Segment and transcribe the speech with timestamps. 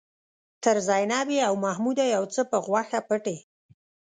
[0.63, 3.37] تر زينبې او محموده يو څه په غوښه پټ يې.